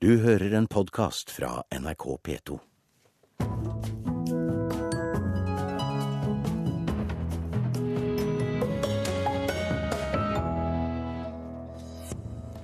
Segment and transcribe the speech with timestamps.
[0.00, 2.58] Du hører en podkast fra NRK P2.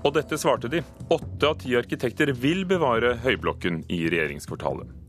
[0.05, 0.85] Og dette svarte de.
[1.11, 5.04] Åtte av ti arkitekter vil bevare Høyblokken i regjeringskvartalet.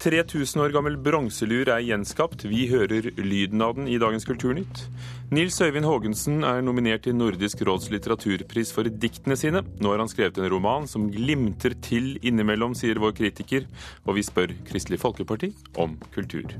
[0.00, 2.46] 3000 år gammel bronselur er gjenskapt.
[2.48, 4.86] Vi hører lyden av den i dagens Kulturnytt.
[5.28, 9.60] Nils Øyvind Haagensen er nominert til Nordisk råds litteraturpris for diktene sine.
[9.60, 13.68] Nå har han skrevet en roman som glimter til innimellom, sier vår kritiker.
[14.08, 16.56] Og vi spør Kristelig Folkeparti om kultur.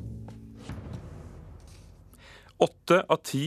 [2.61, 3.47] Åtte av ti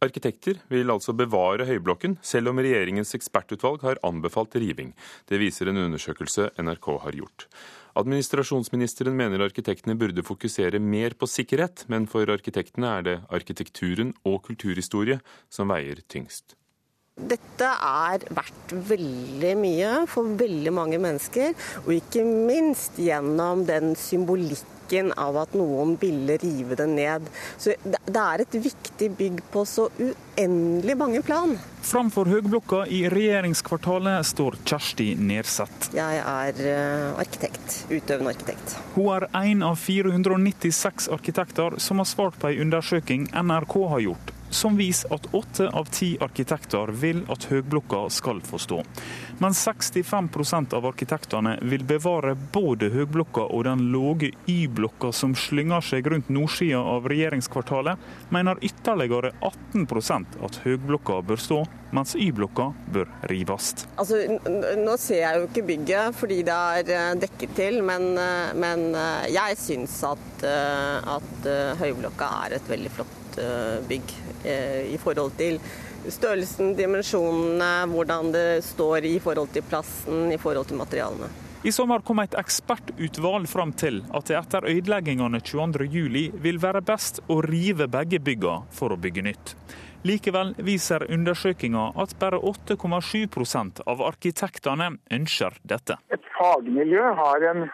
[0.00, 4.96] arkitekter vil altså bevare Høyblokken, selv om regjeringens ekspertutvalg har anbefalt riving.
[5.28, 7.50] Det viser en undersøkelse NRK har gjort.
[7.96, 14.42] Administrasjonsministeren mener arkitektene burde fokusere mer på sikkerhet, men for arkitektene er det arkitekturen og
[14.50, 15.16] kulturhistorie
[15.48, 16.58] som veier tyngst.
[17.16, 21.54] Dette er verdt veldig mye for veldig mange mennesker,
[21.86, 24.75] og ikke minst gjennom den symbolikken
[25.16, 27.26] av at noen ville rive det ned.
[27.58, 31.56] Så det er et viktig bygg på så uendelig mange plan.
[31.86, 35.90] Framfor høgblokka i regjeringskvartalet står Kjersti Nerseth.
[35.96, 37.82] Jeg er eh, arkitekt.
[37.90, 38.78] Utøvende arkitekt.
[38.96, 44.35] Hun er en av 496 arkitekter som har svart på en undersøking NRK har gjort
[44.50, 48.82] som viser at åtte av ti arkitekter vil at høgblokka skal få stå.
[49.38, 56.08] Men 65% av arkitektene vil bevare både høgblokka og den låge Y-blokka som slynger seg
[56.08, 57.98] rundt nordsida av regjeringskvartalet,
[58.32, 61.60] mener ytterligere 18% at høgblokka bør stå,
[61.96, 63.74] mens Y-blokka bør rives.
[63.96, 64.22] Altså,
[64.80, 68.88] nå ser jeg jo ikke bygget fordi det er eh, dekket til, men, eh, men
[68.94, 71.48] eh, jeg syns at, at
[71.80, 73.22] høyblokka er et veldig flott
[73.88, 74.14] bygg
[74.46, 75.60] i forhold til
[76.12, 81.28] størrelsen, dimensjonene, hvordan det står i forhold til plassen, i forhold til materialene.
[81.66, 87.18] I sommer kom et ekspertutvalg fram til at det etter ødeleggingene 22.07 vil være best
[87.26, 89.56] å rive begge byggene for å bygge nytt.
[90.06, 95.96] Likevel viser undersøkelsen at bare 8,7% av arkitektene ønsker dette.
[96.14, 97.66] Et fagmiljø har en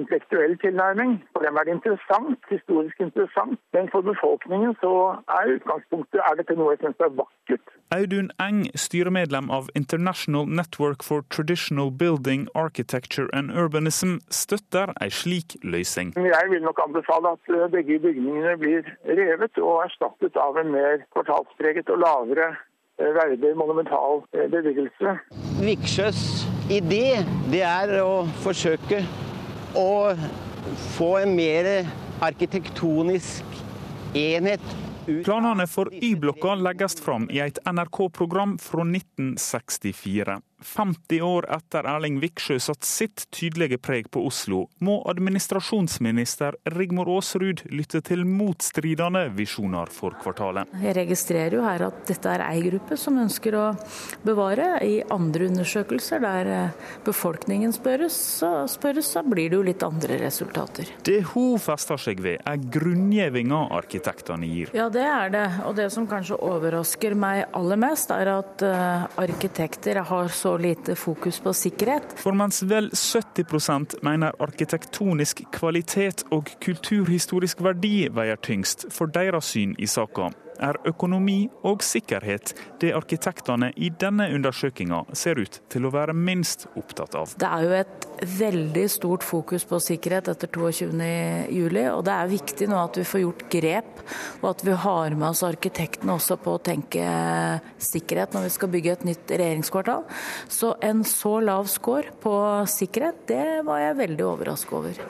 [0.00, 1.12] intellektuell tilnærming.
[1.32, 3.58] For dem er det interessant, historisk interessant.
[3.76, 4.92] Men for befolkningen så
[5.38, 7.74] er utgangspunktet er dette noe jeg syns er vakkert.
[7.94, 15.56] Audun Eng, styremedlem av International Network for Traditional Building, Architecture and Urbanism, støtter ei slik
[15.62, 16.14] løsning.
[16.16, 18.88] Jeg vil nok anbefale at eh, begge bygningene blir
[19.20, 22.48] revet og erstattet av en mer kvartalspreget og lavere
[22.98, 25.18] eh, verdig monumental eh, bebyggelse.
[25.62, 26.24] Viksjøs
[26.72, 27.20] idé
[27.52, 29.04] det er å forsøke
[29.74, 30.14] å
[30.96, 31.68] få en mer
[32.24, 33.60] arkitektonisk
[34.14, 34.74] enhet
[35.04, 40.38] Planene for Y-blokka legges fram i et NRK-program fra 1964.
[40.64, 47.64] 50 år etter Erling Viksjø satt sitt tydelige preg på Oslo, må administrasjonsminister Rigmor Aasrud
[47.70, 50.72] lytte til motstridende visjoner for kvartalet.
[50.82, 53.66] Jeg registrerer jo her at dette er ei gruppe som ønsker å
[54.24, 54.70] bevare.
[54.84, 60.18] I andre undersøkelser der eh, befolkningen spørres, så, spørres, så blir det jo litt andre
[60.24, 60.90] resultater.
[61.04, 64.72] Det hun fester seg ved, er grunngjevinga arkitektene gir.
[64.76, 65.46] Ja, det er det.
[65.68, 70.96] Og det som kanskje overrasker meg aller mest, er at uh, arkitekter har så lite
[70.98, 72.16] fokus på sikkerhet.
[72.20, 79.76] For mens vel 70% mener arkitektonisk kvalitet og kulturhistorisk verdi veier tyngst for deres syn
[79.78, 80.30] i saka,
[80.62, 86.66] er økonomi og sikkerhet det arkitektene i denne undersøkinga ser ut til å være minst
[86.78, 87.34] opptatt av.
[87.40, 92.68] Det er jo et veldig stort fokus på sikkerhet etter 22.07, og det er viktig
[92.70, 94.04] nå at vi får gjort grep,
[94.42, 97.08] og at vi har med oss arkitektene også på å tenke
[97.82, 100.06] sikkerhet når vi skal bygge et nytt regjeringskvartal.
[100.48, 102.36] Så en så lav score på
[102.70, 105.04] sikkerhet, det var jeg veldig overrasket over.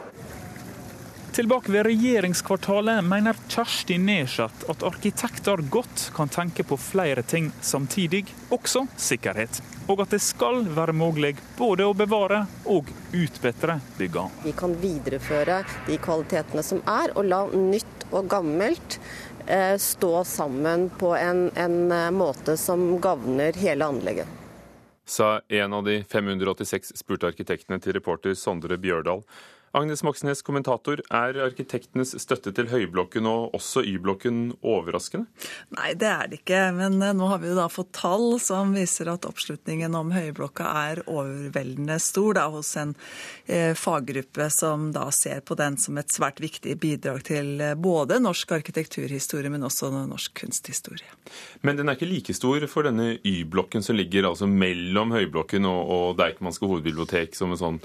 [1.34, 8.20] Tilbake ved regjeringskvartalet mener Kjersti Nesjat at arkitekter godt kan tenke på flere ting samtidig,
[8.54, 9.58] også sikkerhet.
[9.90, 14.44] Og at det skal være mulig både å bevare og utbedre byggene.
[14.44, 15.56] Vi kan videreføre
[15.88, 19.00] de kvalitetene som er, og la nytt og gammelt
[19.48, 24.30] eh, stå sammen på en, en eh, måte som gagner hele anlegget.
[25.04, 29.26] Sa en av de 586 spurte arkitektene til reporter Sondre Bjørdal.
[29.75, 31.00] Agnes Moxnes, kommentator.
[31.11, 35.26] Er arkitektenes støtte til Høyblokken og også Y-blokken overraskende?
[35.75, 36.61] Nei, det er det ikke.
[36.76, 40.69] Men eh, nå har vi jo da fått tall som viser at oppslutningen om Høyblokka
[40.85, 42.94] er overveldende stor da, hos en
[43.47, 48.21] eh, faggruppe som da ser på den som et svært viktig bidrag til eh, både
[48.23, 51.19] norsk arkitekturhistorie, men også norsk kunsthistorie.
[51.67, 55.82] Men den er ikke like stor for denne Y-blokken som ligger altså mellom Høyblokken og,
[55.99, 57.82] og Deichmanske hovedbibliotek som en sånn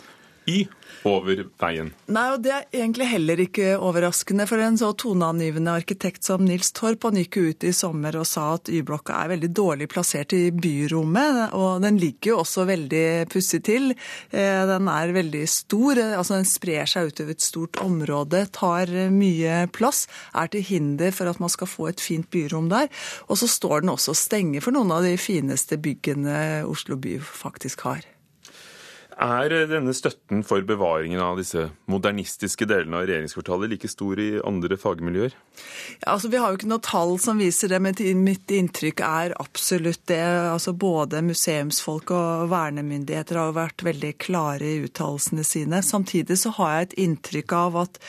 [0.50, 0.68] Y
[1.07, 1.92] over veien.
[2.12, 4.48] Nei, og det er egentlig heller ikke overraskende.
[4.50, 8.50] For en så toneangivende arkitekt som Nils Torp han gikk ut i sommer og sa
[8.57, 11.56] at Y-blokka er veldig dårlig plassert i byrommet.
[11.57, 13.94] Og den ligger jo også veldig pussig til.
[14.31, 19.63] Eh, den er veldig stor, altså den sprer seg utover et stort område, tar mye
[19.75, 20.06] plass,
[20.36, 22.90] er til hinder for at man skal få et fint byrom der.
[23.30, 27.19] Og så står den også og stenger for noen av de fineste byggene Oslo by
[27.22, 28.07] faktisk har.
[29.19, 34.77] Er denne støtten for bevaringen av disse modernistiske delene av regjeringskvartalet like stor i andre
[34.80, 35.33] fagmiljøer?
[36.00, 39.36] Ja, altså, vi har jo ikke noe tall som viser det, men mitt inntrykk er
[39.44, 40.21] absolutt det.
[40.24, 45.83] Altså, både museumsfolk og vernemyndigheter har vært veldig klare i uttalelsene sine.
[45.83, 48.00] Samtidig så har jeg et inntrykk av at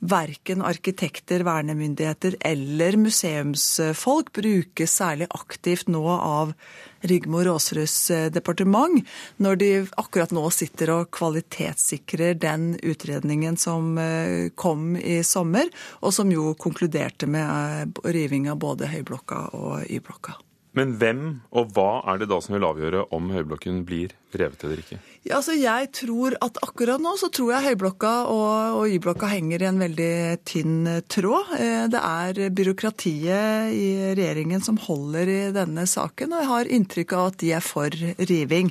[0.00, 6.54] verken arkitekter, vernemyndigheter eller museumsfolk brukes særlig aktivt nå av
[7.00, 9.00] Rigmor Aasruds eh, departement,
[9.36, 9.70] når de
[10.00, 15.70] akkurat nå sitter og kvalitetssikrer den utredningen som eh, kom i sommer,
[16.00, 20.36] og som jo konkluderte med eh, riving av både Høyblokka og Y-blokka.
[20.78, 24.84] Men hvem og hva er det da som vil avgjøre om Høyblokken blir revet eller
[24.84, 25.00] ikke?
[25.20, 29.60] Ja, altså jeg tror at Akkurat nå så tror jeg Høyblokka og, og Y-blokka henger
[29.60, 30.14] i en veldig
[30.48, 31.50] tynn tråd.
[31.60, 37.12] Eh, det er byråkratiet i regjeringen som holder i denne saken, og jeg har inntrykk
[37.18, 37.92] av at de er for
[38.30, 38.70] riving.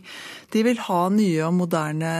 [0.49, 2.13] De vil ha nye og moderne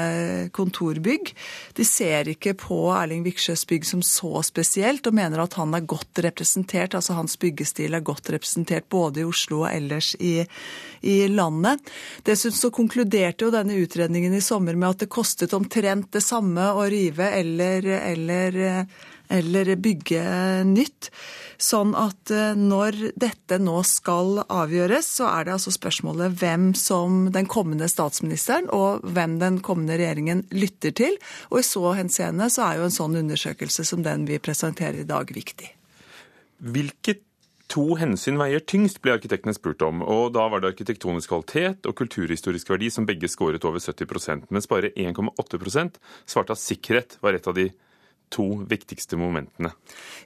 [0.54, 1.34] kontorbygg.
[1.80, 5.90] De ser ikke på Erling Viksjøs bygg som så spesielt, og mener at han er
[5.90, 10.36] godt representert, altså hans byggestil er godt representert både i Oslo og ellers i,
[11.02, 11.82] i landet.
[12.30, 16.72] Dessuten så konkluderte jo denne utredningen i sommer med at det kostet omtrent det samme
[16.76, 18.58] å rive eller, eller,
[19.30, 20.24] eller bygge
[20.68, 21.10] nytt.
[21.60, 27.26] Sånn at eh, når dette nå skal avgjøres, så er det altså spørsmålet hvem som
[27.36, 31.18] den kommende statsministeren og hvem den kommende regjeringen lytter til.
[31.52, 35.10] Og i så henseende så er jo en sånn undersøkelse som den vi presenterer i
[35.10, 35.74] dag, viktig.
[36.60, 37.26] Hvilket
[37.70, 40.02] To hensyn veier tyngst, ble arkitektene spurt om.
[40.02, 44.68] og Da var det arkitektonisk kvalitet og kulturhistorisk verdi som begge skåret over 70% mens
[44.68, 47.70] bare 1,8% svarte at sikkerhet var et av de
[48.34, 49.72] to viktigste momentene?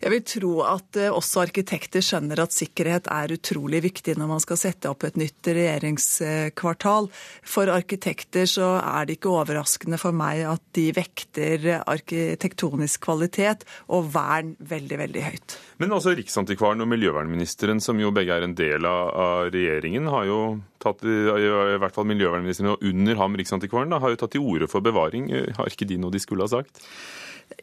[0.02, 4.44] Jeg vil tro at eh, også arkitekter skjønner at sikkerhet er utrolig viktig når man
[4.44, 7.10] skal sette opp et nytt regjeringskvartal.
[7.48, 14.12] For arkitekter så er det ikke overraskende for meg at de vekter arkitektonisk kvalitet og
[14.14, 15.58] vern veldig, veldig høyt.
[15.82, 20.40] Men også Riksantikvaren og miljøvernministeren, som jo begge er en del av regjeringen, har jo
[20.84, 24.86] tatt, i hvert fall miljøvernministeren og under ham Riksantikvaren, har jo tatt til orde for
[24.86, 25.30] bevaring.
[25.58, 26.84] Har ikke de noe de skulle ha sagt?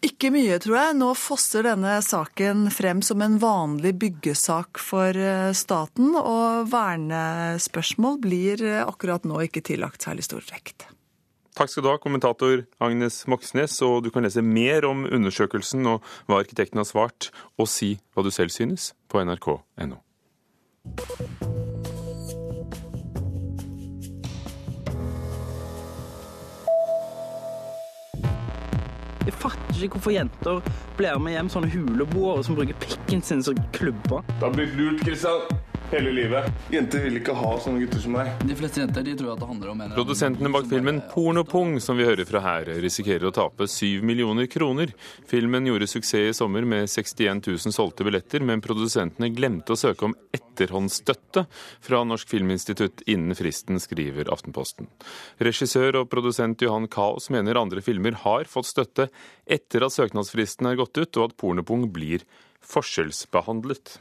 [0.05, 0.97] Ikke mye, tror jeg.
[1.01, 8.65] Nå fosser denne saken frem som en vanlig byggesak for eh, staten, og vernespørsmål blir
[8.65, 10.89] eh, akkurat nå ikke tillagt særlig stor vekt.
[11.59, 16.07] Takk skal du ha, kommentator Agnes Moxnes, og du kan lese mer om undersøkelsen og
[16.31, 17.29] hva arkitekten har svart,
[17.61, 20.01] og si hva du selv synes, på nrk.no.
[29.27, 30.63] Jeg fatter ikke hvorfor jenter
[30.97, 34.25] blir med hjem sånne huleboere som bruker pikken sin som klubber.
[34.37, 35.45] Det har blitt lurt, Kristian.
[35.91, 36.47] Hele livet.
[36.71, 38.29] Jenter vil ikke ha sånne gutter som meg.
[38.47, 41.97] De fleste jenter de tror at det handler om en Produsentene bak filmen Pornopung, som
[41.99, 44.93] vi hører fra her, risikerer å tape 7 millioner kroner.
[45.27, 50.07] Filmen gjorde suksess i sommer med 61 000 solgte billetter, men produsentene glemte å søke
[50.07, 51.43] om etterhåndsstøtte
[51.83, 54.87] fra Norsk Filminstitutt innen fristen, skriver Aftenposten.
[55.43, 59.09] Regissør og produsent Johan Kaos mener andre filmer har fått støtte
[59.43, 62.23] etter at søknadsfristen er gått ut, og at Pornopung blir
[62.77, 63.99] forskjellsbehandlet.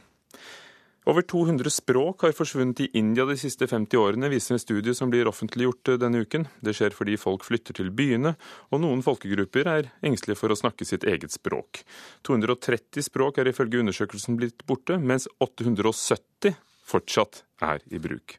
[1.10, 5.10] Over 200 språk har forsvunnet i India de siste 50 årene, viser en studie som
[5.10, 6.44] blir offentliggjort eh, denne uken.
[6.62, 8.36] Det skjer fordi folk flytter til byene,
[8.70, 11.82] og noen folkegrupper er engstelige for å snakke sitt eget språk.
[12.28, 16.54] 230 språk er ifølge undersøkelsen blitt borte, mens 870
[16.92, 18.38] fortsatt er i bruk.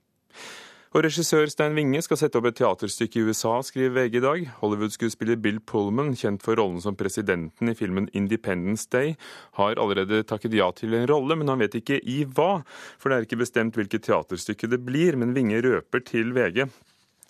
[0.92, 4.42] Og regissør Stein Winge skal sette opp et teaterstykke i USA, skriver VG i dag.
[4.60, 9.14] Hollywood-skuespiller Bill Pullman, kjent for rollen som presidenten i filmen Independence Day,
[9.56, 12.66] har allerede takket ja til en rolle, men han vet ikke i hva.
[13.00, 16.66] For det er ikke bestemt hvilket teaterstykke det blir, men Winge røper til VG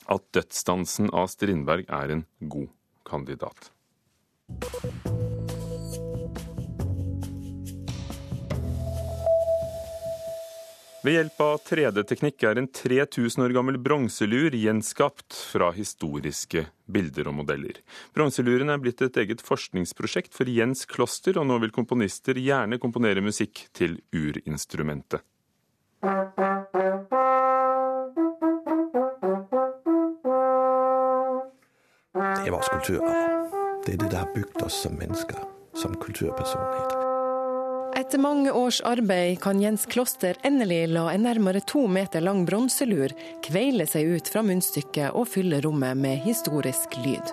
[0.10, 2.72] at dødsdansen av Strindberg er en god
[3.06, 3.70] kandidat.
[11.02, 17.40] Ved hjelp av 3D-teknikk er en 3000 år gammel bronselur gjenskapt fra historiske bilder og
[17.40, 17.80] modeller.
[18.14, 23.26] Bronseluren er blitt et eget forskningsprosjekt for Jens Kloster, og nå vil komponister gjerne komponere
[23.26, 25.26] musikk til urinstrumentet.
[32.14, 33.22] Det er skulpturer.
[33.82, 37.01] Det er det, der har bygd oss som mennesker, som kulturpersonlighet.
[38.12, 43.14] Etter mange års arbeid kan Jens Kloster endelig la en nærmere to meter lang bronselur
[43.48, 47.32] kveile seg ut fra munnstykket og fylle rommet med historisk lyd.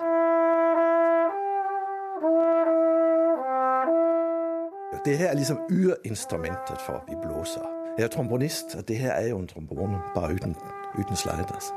[5.03, 7.78] Det her er liksom urinstrumentet for vi blåser.
[7.97, 10.55] Jeg er trombonist, det her er jo en trombone, bare uten,
[10.99, 11.73] uten sliders.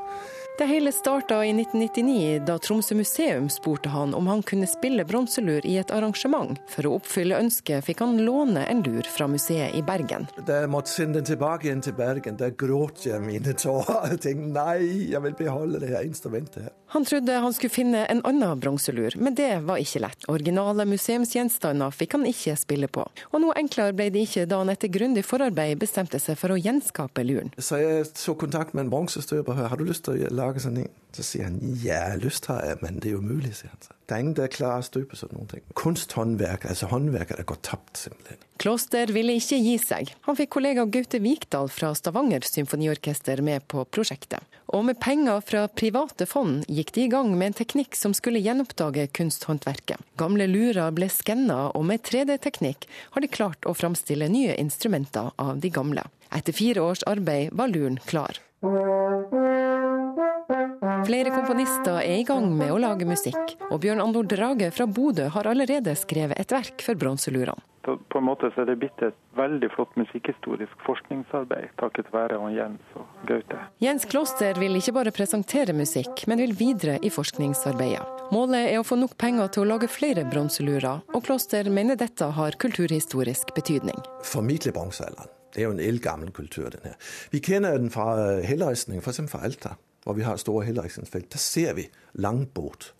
[0.57, 5.65] Det hele starta i 1999, da Tromsø museum spurte han om han kunne spille bronselur
[5.65, 6.59] i et arrangement.
[6.69, 10.27] For å oppfylle ønsket fikk han låne en lur fra museet i Bergen.
[10.45, 14.13] Da jeg måtte sende den tilbake igjen til Bergen, da gråt jeg mine tårer.
[14.13, 14.77] Jeg tenkte nei,
[15.09, 16.69] jeg vil beholde det her instrumentet.
[16.69, 16.82] her.
[16.93, 20.27] Han trodde han skulle finne en annen bronselur, men det var ikke lett.
[20.29, 23.07] Originale museumsgjenstander fikk han ikke spille på.
[23.31, 26.59] Og noe enklere ble det ikke da han etter grundig forarbeid bestemte seg for å
[26.61, 27.49] gjenskape luren.
[27.57, 29.65] Så jeg så kontakt med en bronsestøper.
[29.71, 30.91] Har du lyst til å lage sånn en?
[31.13, 33.81] Så sier han ja, lyst har jeg, men det er umulig, sier han.
[33.85, 33.97] så.
[34.03, 35.63] Det er ingen der klarer å støpe sånn noen ting.
[35.79, 38.41] Kunsthåndverk, altså håndverket, det går tapt, simpelthen.
[38.59, 40.11] Kloster ville ikke gi seg.
[40.27, 44.43] Han fikk kollega Gaute Vikdal fra Stavanger symfoniorkester med på prosjektet.
[44.75, 48.41] Og med penger fra private fond gikk de i gang med en teknikk som skulle
[48.43, 49.99] gjenoppdage kunsthåndverket.
[50.19, 55.59] Gamle lurer ble skanna, og med 3D-teknikk har de klart å framstille nye instrumenter av
[55.63, 56.07] de gamle.
[56.33, 58.39] Etter fire års arbeid var luren klar.
[61.03, 65.25] Flere komponister er i gang med å lage musikk, og Bjørn Andor Drage fra Bodø
[65.35, 67.59] har allerede skrevet et verk for bronselurene.
[67.83, 72.39] På, på en måte så er det blitt et veldig flott musikkhistorisk forskningsarbeid takket være
[72.55, 73.59] Jens og Gaute.
[73.83, 78.23] Jens Kloster vil ikke bare presentere musikk, men vil videre i forskningsarbeidet.
[78.31, 82.31] Målet er å få nok penger til å lage flere bronselurer, og Kloster mener dette
[82.39, 83.99] har kulturhistorisk betydning.
[84.23, 85.27] Formidle bronsealderen.
[85.53, 86.95] Det er jo en eldgammel kultur, den her.
[87.35, 89.19] Vi kjenner den fra helleristning, f.eks.
[89.29, 91.31] fra Alta, hvor vi har store helleristningsfelt.
[91.31, 92.93] Der ser vi langbåt.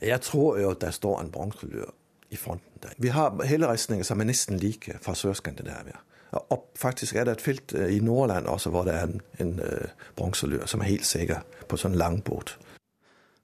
[0.00, 1.94] Jeg tror jo at der står en bronselur
[2.30, 2.94] i fronten der.
[2.98, 5.98] Vi har helleristninger som er nesten like fra Sør-Skandinavia.
[6.30, 9.54] Og faktisk er det et felt øh, i Nordland også hvor det er en, en
[9.56, 12.58] bronselør bronselur som er helt sikker på sånn langbåt.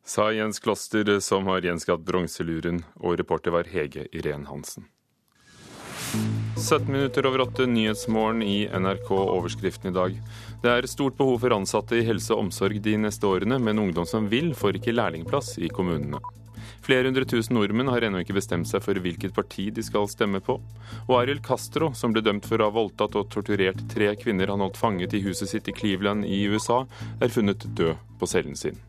[0.04, 4.84] Sa Jens Kloster, som har gjenskapt bronseluren, og reporter var Hege Irén Hansen.
[6.60, 10.18] 17 minutter over åtte, Nyhetsmorgen i NRK Overskriften i dag.
[10.64, 14.06] Det er stort behov for ansatte i helse og omsorg de neste årene, men ungdom
[14.09, 16.23] som vil, får ikke lærlingplass i kommunene.
[16.85, 20.40] Flere hundre tusen nordmenn har ennå ikke bestemt seg for hvilket parti de skal stemme
[20.44, 20.56] på.
[21.04, 24.64] Og Ariel Castro, som ble dømt for å ha voldtatt og torturert tre kvinner han
[24.64, 26.87] holdt fanget i huset sitt i Cleveland i USA,
[27.21, 28.80] er funnet død på cellen sin.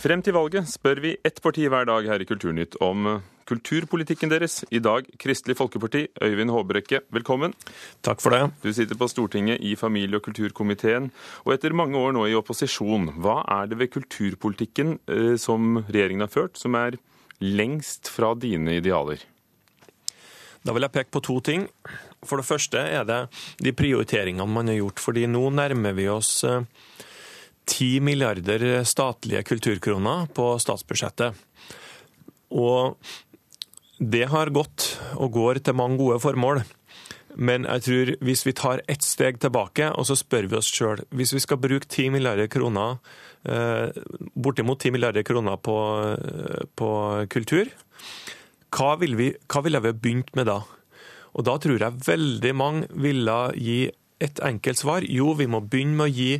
[0.00, 4.60] Frem til valget spør vi ett parti hver dag her i Kulturnytt om kulturpolitikken deres.
[4.70, 6.06] I dag Kristelig Folkeparti.
[6.22, 7.54] Øyvind Håbrekke, velkommen.
[8.02, 8.50] Takk for det.
[8.62, 11.10] Du sitter på Stortinget i familie- og kulturkomiteen.
[11.44, 16.26] Og etter mange år nå i opposisjon, hva er det ved kulturpolitikken eh, som regjeringen
[16.26, 16.98] har ført, som er
[17.40, 19.22] lengst fra dine idealer?
[20.66, 21.68] Da vil jeg peke på to ting.
[22.26, 23.20] For det første er det
[23.62, 24.98] de prioriteringene man har gjort.
[24.98, 26.44] fordi nå nærmer vi oss
[27.66, 31.34] 10 milliarder statlige kulturkroner på statsbudsjettet.
[32.50, 32.96] Og
[33.98, 36.62] det har gått og går til mange gode formål.
[37.36, 41.02] Men jeg tror hvis vi tar ett steg tilbake og så spør vi oss sjøl
[41.12, 42.96] Hvis vi skal bruke 10 milliarder kroner,
[44.34, 45.76] bortimot 10 milliarder kroner på,
[46.76, 46.90] på
[47.28, 47.68] kultur,
[48.72, 50.62] hva ville vi, hva ville vi begynt med da?
[51.36, 53.80] Og da tror jeg veldig mange ville gi
[54.24, 55.04] et enkelt svar.
[55.04, 56.30] Jo, vi må begynne med å gi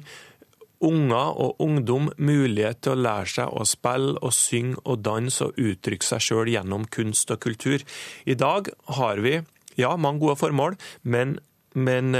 [0.84, 5.58] unger og ungdom mulighet til å lære seg å spille og synge og danse og
[5.60, 7.84] uttrykke seg sjøl gjennom kunst og kultur.
[8.24, 9.40] I dag har vi
[9.76, 11.36] ja, mange gode formål, men,
[11.76, 12.16] men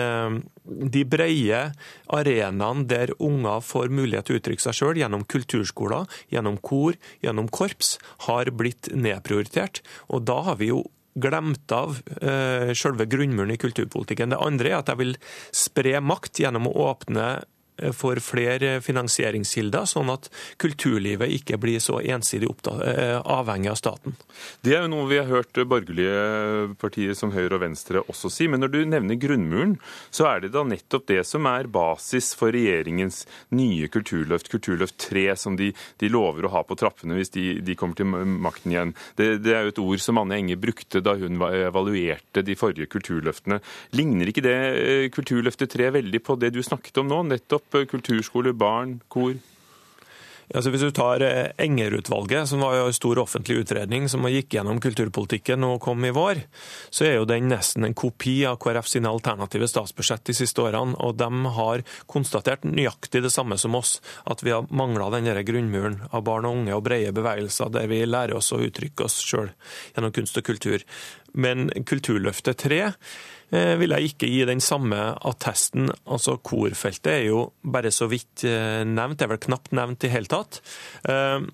[0.67, 1.63] de brede
[2.13, 7.49] arenaene der unger får mulighet til å uttrykke seg sjøl gjennom kulturskoler, gjennom kor, gjennom
[7.49, 7.97] korps,
[8.29, 9.83] har blitt nedprioritert.
[10.13, 10.85] Og da har vi jo
[11.17, 14.35] glemt av eh, selve grunnmuren i kulturpolitikken.
[14.35, 15.15] Det andre er at jeg vil
[15.55, 17.29] spre makt gjennom å åpne
[17.93, 20.31] får flere finansieringskilder, sånn at
[20.63, 24.17] kulturlivet ikke blir så ensidig eh, avhengig av staten.
[24.65, 28.49] Det er jo noe vi har hørt borgerlige partier som Høyre og Venstre også si.
[28.51, 29.77] Men når du nevner grunnmuren,
[30.11, 33.25] så er det da nettopp det som er basis for regjeringens
[33.57, 37.77] nye kulturløft, Kulturløft 3, som de, de lover å ha på trappene hvis de, de
[37.79, 38.95] kommer til makten igjen.
[39.19, 42.91] Det, det, er jo et ord som Anne Enge brukte da hun evaluerte de forrige
[42.93, 43.61] kulturløftene.
[43.97, 47.23] Ligner ikke det eh, Kulturløftet 3 veldig på det du snakket om nå?
[47.31, 49.35] Nettopp eh, kulturskole, barn, kor?
[50.55, 54.79] Altså hvis du tar eh, Enger-utvalget, som var en stor offentlig utredning som gikk gjennom
[54.83, 56.45] kulturpolitikken og kom i vår,
[56.95, 60.95] så er jo den nesten en kopi av KrF sine alternative statsbudsjett de siste årene.
[61.03, 66.05] Og de har konstatert nøyaktig det samme som oss, at vi har mangla den grunnmuren
[66.13, 69.51] av barn og unge og brede bevegelser, der vi lærer oss å uttrykke oss sjøl
[69.97, 70.87] gjennom kunst og kultur.
[71.37, 72.95] Men Kulturløftet 3 eh,
[73.51, 75.91] vil jeg ikke gi den samme attesten.
[76.11, 80.11] Altså Korfeltet er jo bare så vidt eh, nevnt, det er vel knapt nevnt i
[80.11, 80.59] hele tatt.
[81.07, 81.47] Eh,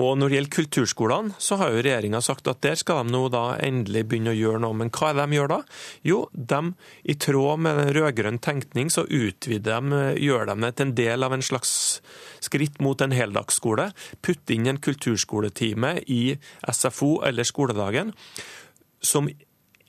[0.00, 3.28] og Når det gjelder kulturskolene, så har jo regjeringa sagt at der skal de nå
[3.30, 4.78] da endelig begynne å gjøre noe.
[4.80, 5.60] Men hva er det de gjør da?
[6.02, 6.60] Jo, de,
[7.04, 11.36] i tråd med rød-grønn tenkning, så utvider de, gjør de det til en del av
[11.36, 11.76] en slags
[12.44, 13.90] skritt mot en heldagsskole.
[14.24, 16.22] Putte inn en kulturskoletime i
[16.72, 18.14] SFO eller skoledagen
[19.04, 19.28] som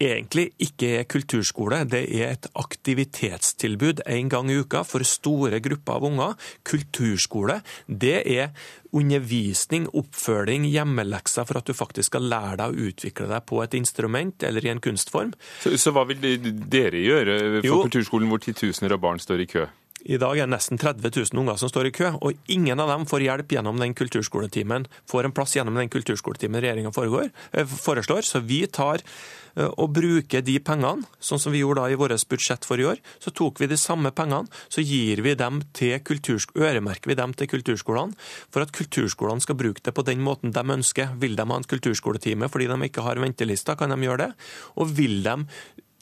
[0.01, 5.99] egentlig ikke er kulturskole, det er et aktivitetstilbud en gang i uka for store grupper
[5.99, 6.33] av unger.
[6.67, 8.51] Kulturskole det er
[8.95, 13.79] undervisning, oppfølging, hjemmelekser for at du faktisk skal lære deg å utvikle deg på et
[13.79, 15.33] instrument eller i en kunstform.
[15.63, 19.49] Så, så hva vil dere gjøre for jo, kulturskolen hvor titusener av barn står i
[19.51, 19.65] kø?
[20.05, 22.91] I dag er det nesten 30 000 unger som står i kø, og ingen av
[22.91, 28.21] dem får hjelp gjennom den kulturskoletimen, får en plass gjennom den kulturskoletimen regjeringa eh, foreslår.
[28.21, 32.27] Så vi tar eh, og bruker de pengene, sånn som vi gjorde da i vårt
[32.29, 33.01] budsjett for i år.
[33.17, 37.50] Så tok vi de samme pengene, så gir vi dem til øremerker vi dem til
[37.55, 38.13] kulturskolene,
[38.53, 41.17] for at kulturskolene skal bruke det på den måten de ønsker.
[41.17, 44.31] Vil de ha en kulturskoletime fordi de ikke har ventelister, kan de gjøre det.
[44.77, 45.39] Og vil de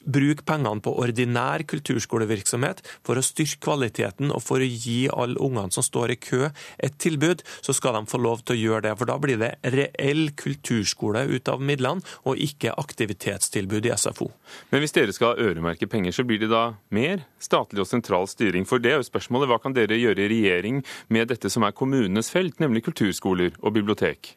[0.04, 5.74] bruke pengene på ordinær kulturskolevirksomhet for å styrke kvaliteten og for å gi alle ungene
[5.74, 8.94] som står i kø, et tilbud, så skal de få lov til å gjøre det.
[9.00, 14.30] For da blir det reell kulturskole ut av midlene, og ikke aktivitetstilbud i SFO.
[14.72, 18.68] Men hvis dere skal øremerke penger, så blir det da mer statlig og sentral styring?
[18.68, 20.82] For det er jo spørsmålet, hva kan dere gjøre i regjering
[21.14, 24.34] med dette som er kommunenes felt, nemlig kulturskoler og bibliotek?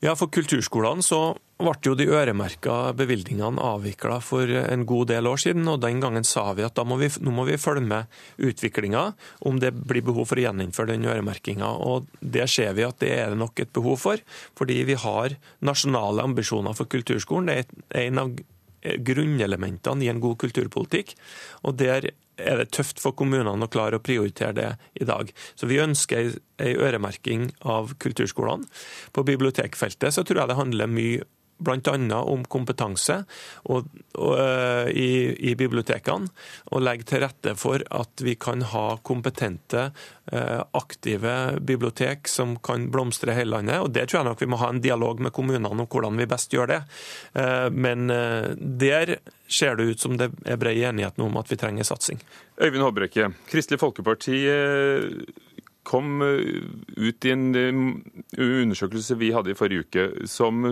[0.00, 5.40] Ja, For kulturskolene så ble jo de øremerka bevilgningene avvikla for en god del år
[5.42, 5.68] siden.
[5.68, 8.06] og Den gangen sa vi at må vi, nå må vi følge med
[8.38, 9.12] utviklinga,
[9.48, 11.68] om det blir behov for å gjeninnføre den øremerkinga.
[11.84, 14.22] Og Det ser vi at det er nok et behov for,
[14.58, 17.46] fordi vi har nasjonale ambisjoner for kulturskolen.
[17.46, 18.34] Det er en av
[18.80, 21.14] grunnelementene i en god kulturpolitikk.
[21.62, 24.70] og Der er det tøft for kommunene å klare å prioritere det
[25.00, 25.32] i dag.
[25.54, 28.64] Så vi ønsker ei øremerking av kulturskolene.
[29.12, 31.28] På bibliotekfeltet så tror jeg det handler mye
[31.60, 32.20] bl.a.
[32.20, 33.20] om kompetanse
[33.70, 36.30] og, og, uh, i, i, bibliotekene.
[36.72, 39.90] Og legge til rette for at vi kan ha kompetente,
[40.32, 41.34] uh, aktive
[41.66, 43.80] bibliotek som kan blomstre hele landet.
[43.80, 46.28] Og Det tror jeg nok vi må ha en dialog med kommunene om hvordan vi
[46.30, 46.80] best gjør det.
[47.36, 49.18] Uh, men der
[49.50, 52.20] ser det ut som det er bred enighet nå om at vi trenger satsing.
[52.60, 54.42] Øyvind Håbrekke, Kristelig Folkeparti
[55.82, 57.46] kom ut i en
[58.38, 60.66] undersøkelse vi hadde i forrige uke, som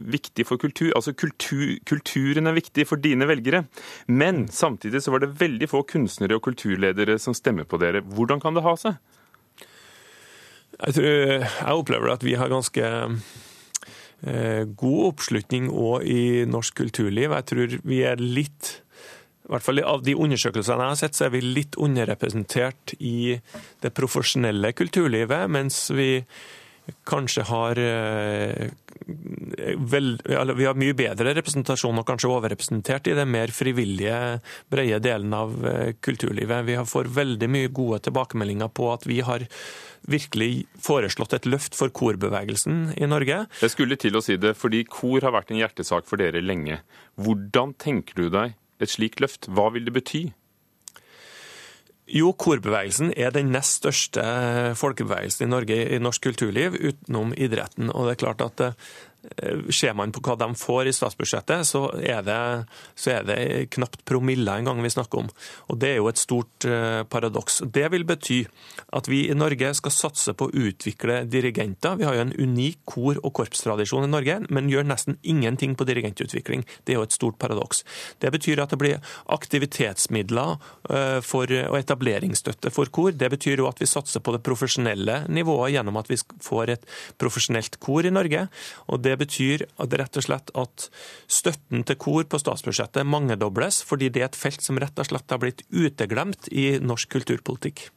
[0.00, 0.90] viktig for kultur.
[0.96, 3.64] Altså kultur, Kulturen er viktig for dine velgere.
[4.08, 8.02] Men samtidig så var det veldig få kunstnere og kulturledere som stemmer på dere.
[8.02, 8.98] Hvordan kan det ha seg?
[10.80, 12.84] Jeg, tror, jeg opplever at vi har ganske
[14.24, 17.34] eh, god oppslutning òg i norsk kulturliv.
[17.36, 18.78] Jeg tror vi er litt
[19.50, 23.34] i hvert fall Av de undersøkelsene jeg har sett, så er vi litt underrepresentert i
[23.82, 26.20] det profesjonelle kulturlivet, mens vi
[27.08, 28.70] kanskje har eh,
[29.90, 30.12] vel,
[30.56, 35.54] Vi har mye bedre representasjon og kanskje overrepresentert i den mer frivillige, brede delen av
[35.66, 36.66] eh, kulturlivet.
[36.68, 39.46] Vi fått veldig mye gode tilbakemeldinger på at vi har
[40.10, 43.44] virkelig foreslått et løft for korbevegelsen i Norge.
[43.60, 46.80] Jeg skulle til å si det, fordi kor har vært en hjertesak for dere lenge.
[47.20, 49.50] Hvordan tenker du deg et slikt løft?
[49.52, 50.22] Hva vil det bety?
[52.10, 54.22] Jo, korbevegelsen er den nest største
[54.78, 57.92] folkebevegelsen i Norge i norsk kulturliv, utenom idretten.
[57.94, 58.88] Og det er klart at eh,
[59.72, 62.40] ser man på hva de får i statsbudsjettet, så er det,
[62.98, 63.38] så er det
[63.74, 65.30] knapt promiller en gang vi snakker om.
[65.68, 67.60] Og Det er jo et stort eh, paradoks.
[67.64, 68.40] Det vil bety
[68.96, 71.98] at vi i Norge skal satse på å utvikle dirigenter.
[72.00, 75.86] Vi har jo en unik kor- og korpstradisjon i Norge, men gjør nesten ingenting på
[75.88, 76.64] dirigentutvikling.
[76.84, 77.84] Det er jo et stort paradoks.
[78.20, 80.56] Det betyr at det blir aktivitetsmidler
[80.90, 83.12] eh, for, og etableringsstøtte for kor.
[83.12, 86.90] Det betyr jo at vi satser på det profesjonelle nivået gjennom at vi får et
[87.20, 88.48] profesjonelt kor i Norge.
[88.88, 89.66] og det det betyr
[90.00, 90.86] rett og slett at
[91.30, 95.34] støtten til kor på statsbudsjettet mangedobles, fordi det er et felt som rett og slett
[95.34, 97.88] har blitt uteglemt i norsk kulturpolitikk.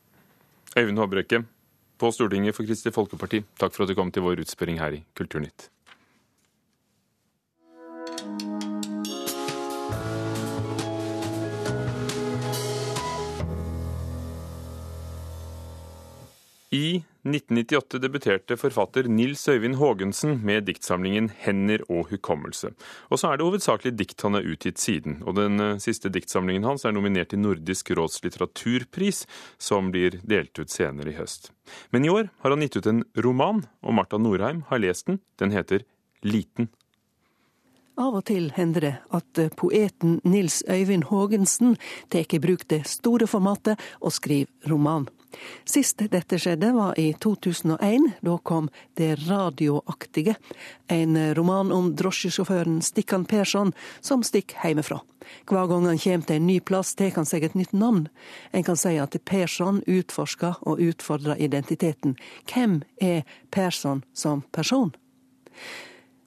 [0.73, 1.43] Øyvind Håbrekke
[2.01, 5.03] på Stortinget for Kristelig Folkeparti, takk for at du kom til vår utspørring her i
[5.17, 5.69] Kulturnytt.
[16.73, 22.73] I 1998 debuterte forfatter Nils Øyvind Haagensen med diktsamlingen 'Hender og hukommelse'.
[23.09, 26.63] Og så er det hovedsakelig dikt han har utgitt siden, og den eh, siste diktsamlingen
[26.63, 29.27] hans er nominert til Nordisk råds litteraturpris,
[29.59, 31.51] som blir delt ut senere i høst.
[31.91, 35.21] Men i år har han gitt ut en roman, og Marta Norheim har lest den.
[35.37, 35.85] Den heter
[36.23, 36.69] Liten.
[38.01, 41.77] Av og til hender det at eh, poeten Nils Øyvind Haagensen
[42.09, 45.05] tar i bruk det store formatet og skriver roman.
[45.65, 48.11] Sist dette skjedde, var i 2001.
[48.21, 50.35] Da kom Det radioaktige,
[50.87, 54.99] en roman om drosjesjåføren Stikkan Persson som stikker hjemmefra.
[55.49, 58.07] Hver gang han kommer til en ny plass, tar han seg et nytt navn.
[58.51, 62.17] En kan si at Persson utforsker og utfordrer identiteten.
[62.49, 64.93] Hvem er Persson som person?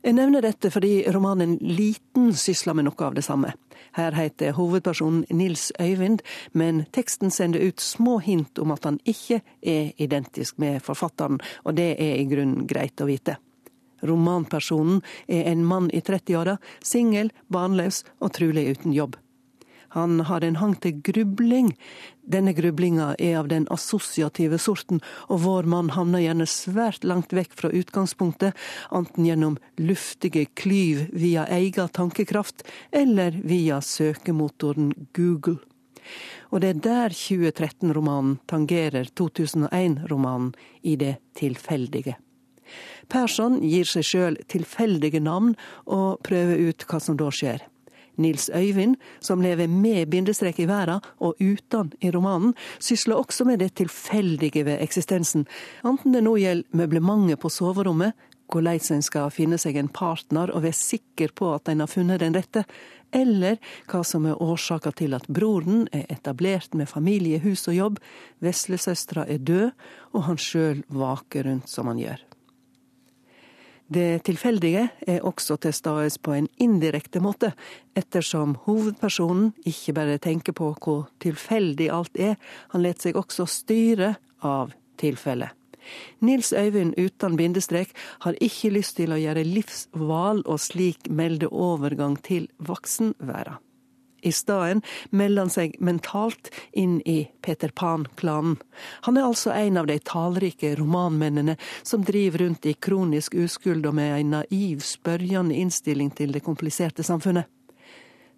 [0.07, 3.49] Jeg nevner dette fordi romanen Liten sysler med noe av det samme.
[3.99, 6.23] Her heter hovedpersonen Nils Øyvind,
[6.55, 11.75] men teksten sender ut små hint om at han ikke er identisk med forfatteren, og
[11.75, 13.35] det er i grunnen greit å vite.
[14.07, 19.19] Romanpersonen er en mann i 30-åra, singel, barnløs og trolig uten jobb.
[19.97, 21.71] Han har en hang til grubling.
[22.21, 24.99] Denne grublinga er av den assosiative sorten,
[25.33, 28.53] og vår mann havner gjerne svært langt vekk fra utgangspunktet,
[28.93, 35.63] enten gjennom luftige klyv via egen tankekraft, eller via søkemotoren Google.
[36.53, 40.53] Og det er der 2013-romanen tangerer 2001-romanen
[40.85, 42.19] i det tilfeldige.
[43.09, 45.55] Persson gir seg sjøl tilfeldige navn
[45.87, 47.65] og prøver ut hva som da skjer.
[48.17, 53.61] Nils Øyvind, som lever med bindestrek i verden og uten i romanen, sysler også med
[53.63, 55.47] det tilfeldige ved eksistensen,
[55.85, 58.17] enten det nå gjelder møblementet på soverommet,
[58.53, 62.23] hvordan en skal finne seg en partner og være sikker på at en har funnet
[62.23, 62.63] den rette,
[63.15, 63.59] eller
[63.91, 68.01] hva som er årsaka til at broren er etablert med familie, hus og jobb,
[68.45, 69.71] veslesøstera er død,
[70.15, 72.23] og han sjøl vaker rundt som han gjør.
[73.87, 77.53] Det tilfeldige er også til stede på en indirekte måte,
[77.95, 82.35] ettersom hovedpersonen ikke bare tenker på hvor tilfeldig alt er,
[82.75, 85.55] han lar seg også styre av tilfellet.
[86.19, 87.93] Nils Øyvind uten bindestrek
[88.27, 93.61] har ikke lyst til å gjøre livsval og slik melde overgang til voksenværa.
[94.23, 98.57] I stedet melder han seg mentalt inn i Peter Pan-klanen.
[99.07, 103.95] Han er altså en av de tallrike romanmennene som driver rundt i kronisk uskuld og
[103.99, 107.47] med en naiv, spørjende innstilling til det kompliserte samfunnet.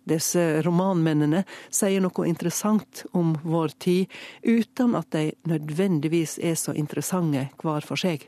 [0.08, 4.06] Disse romanmennene sier noe interessant om vår tid,
[4.42, 8.24] uten at de nødvendigvis er så interessante hver for seg.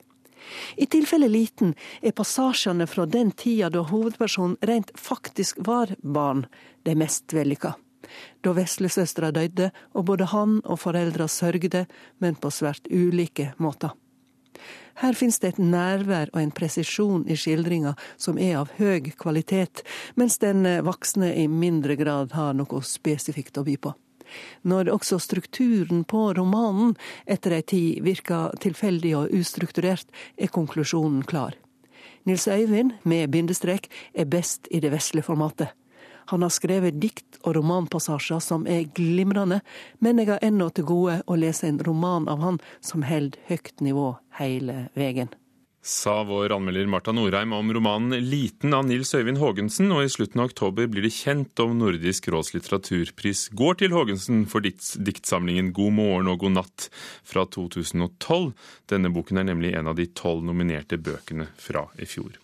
[0.76, 6.46] I tilfelle liten er passasjene fra den tida da hovedpersonen rent faktisk var barn,
[6.82, 7.74] de mest vellykka.
[8.42, 11.86] Da veslesøstera døde, og både han og foreldra sørgde,
[12.18, 13.92] men på svært ulike måter.
[15.00, 19.84] Her finnes det et nærvær og en presisjon i skildringa som er av høy kvalitet,
[20.20, 23.94] mens den voksne i mindre grad har noe spesifikt å by på.
[24.62, 26.94] Når også strukturen på romanen
[27.26, 31.56] etter ei tid virker tilfeldig og ustrukturert, er konklusjonen klar.
[32.28, 35.72] Nils Øyvind, med bindestrek, er best i det vesle formatet.
[36.30, 39.60] Han har skrevet dikt og romanpassasjer som er glimrende,
[39.98, 43.80] men jeg har ennå til gode å lese en roman av han som holder høyt
[43.82, 45.32] nivå hele veien
[45.82, 50.40] sa vår anmelder Marta Norheim om romanen 'Liten' av Nils Øyvind Haagensen, og i slutten
[50.40, 55.96] av oktober blir det kjent om Nordisk råds litteraturpris går til Haagensen for diktsamlingen 'God
[55.96, 56.90] morgen og god natt'
[57.24, 58.52] fra 2012.
[58.92, 62.36] Denne boken er nemlig en av de tolv nominerte bøkene fra i fjor.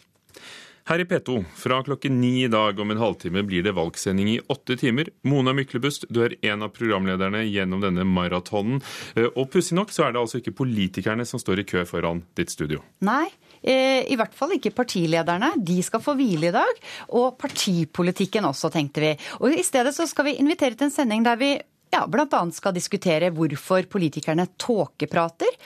[0.87, 4.41] Her i P2 fra klokken ni i dag om en halvtime blir det valgsending i
[4.47, 5.09] åtte timer.
[5.27, 8.79] Mona Myklebust, du er en av programlederne gjennom denne maratonen.
[9.17, 12.23] Eh, og pussig nok så er det altså ikke politikerne som står i kø foran
[12.39, 12.85] ditt studio.
[13.03, 13.25] Nei,
[13.67, 15.57] eh, i hvert fall ikke partilederne.
[15.59, 16.83] De skal få hvile i dag.
[17.19, 19.17] Og partipolitikken også, tenkte vi.
[19.41, 21.57] Og i stedet så skal vi invitere til en sending der vi
[21.91, 22.41] ja, bl.a.
[22.55, 25.59] skal diskutere hvorfor politikerne tåkeprater.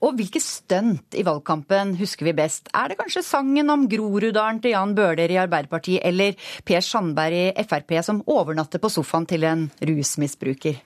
[0.00, 2.70] Og hvilke stunt i valgkampen husker vi best?
[2.72, 7.66] Er det kanskje sangen om Groruddalen til Jan Bøhler i Arbeiderpartiet, eller Per Sandberg i
[7.68, 10.80] Frp som overnatter på sofaen til en rusmisbruker?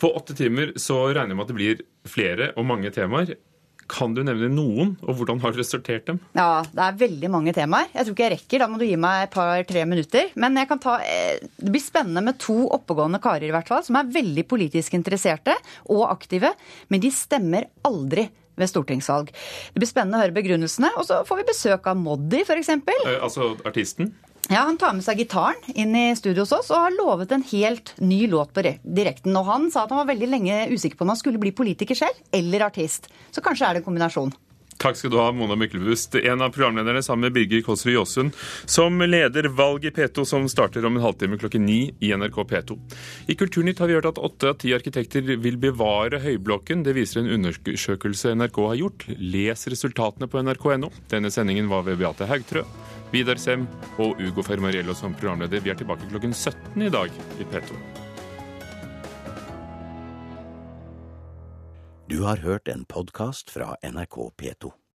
[0.00, 3.36] På åtte timer så regner jeg med at det blir flere og mange temaer.
[3.92, 6.20] Kan du nevne noen, og hvordan har du sortert dem?
[6.36, 7.90] Ja, det er veldig mange temaer.
[7.92, 10.30] Jeg tror ikke jeg rekker, da må du gi meg et par-tre minutter.
[10.40, 13.84] Men jeg kan ta, eh, det blir spennende med to oppegående karer i hvert fall,
[13.84, 15.58] som er veldig politisk interesserte
[15.92, 16.54] og aktive,
[16.88, 19.32] men de stemmer aldri ved stortingsvalg.
[19.72, 22.72] Det blir spennende å høre begrunnelsene, og så får vi besøk av Moddi f.eks.
[22.72, 24.14] Eh, altså artisten?
[24.50, 27.44] Ja, Han tar med seg gitaren inn i studio hos oss og har lovet en
[27.52, 29.36] helt ny låt på direkten.
[29.38, 31.98] Og han sa at han var veldig lenge usikker på om han skulle bli politiker
[31.98, 33.08] selv eller artist.
[33.30, 34.34] Så kanskje er det en kombinasjon.
[34.82, 38.32] Takk skal du ha, Mona Myklebust, en av programlederne sammen med Birger Kåsrud Jåsund,
[38.66, 42.78] som leder valg i P2, som starter om en halvtime klokken ni i NRK P2.
[43.30, 46.82] I Kulturnytt har vi hørt at åtte av ti arkitekter vil bevare Høyblokken.
[46.82, 49.06] Det viser en undersøkelse NRK har gjort.
[49.20, 50.90] Les resultatene på nrk.no.
[51.12, 52.66] Denne sendingen var ved Beate Haugtrø.
[53.12, 53.66] Vidar Sem
[54.00, 55.60] og Ugo Fermariello som programleder.
[55.60, 57.76] Vi er tilbake klokken 17 i dag i P2.
[62.08, 64.72] Du har hørt en podkast fra NRK P2.